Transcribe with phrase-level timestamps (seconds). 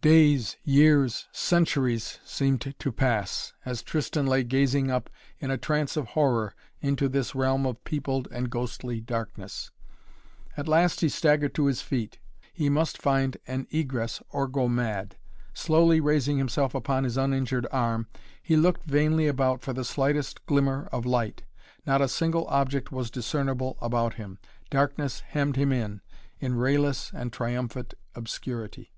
[0.00, 6.06] Days, years, centuries seemed to pass, as Tristan lay gazing up in a trance of
[6.10, 9.72] horror into this realm of peopled and ghostly darkness.
[10.56, 12.20] At last he staggered to his feet.
[12.52, 15.16] He must find an egress or go mad.
[15.52, 18.06] Slowly raising himself upon his uninjured arm,
[18.40, 21.42] he looked vainly about for the faintest glimmer of light.
[21.84, 24.38] Not a single object was discernible about him.
[24.70, 26.02] Darkness hemmed him in,
[26.38, 28.92] in rayless and triumphant obscurity.